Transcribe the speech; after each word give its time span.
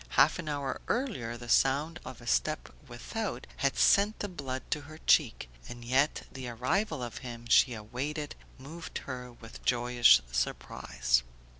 Half 0.17 0.39
an 0.39 0.49
hour 0.49 0.81
earlier 0.87 1.37
the 1.37 1.47
sound 1.47 1.99
of 2.03 2.21
a 2.21 2.25
step 2.25 2.73
without 2.87 3.45
had 3.57 3.77
sent 3.77 4.17
the 4.17 4.27
blood 4.27 4.63
to 4.71 4.81
her 4.81 4.97
cheek, 5.05 5.47
and 5.69 5.85
yet 5.85 6.23
the 6.31 6.47
arrival 6.49 7.03
of 7.03 7.19
him 7.19 7.45
she 7.47 7.75
awaited 7.75 8.33
moved 8.57 8.97
her 9.05 9.31
with 9.31 9.63
joyous 9.63 10.21
surprise. 10.31 11.21